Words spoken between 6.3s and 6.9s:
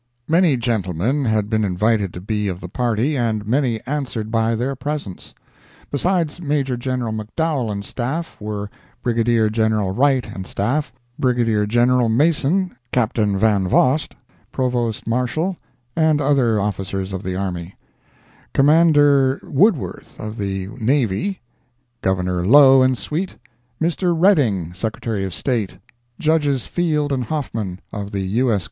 Major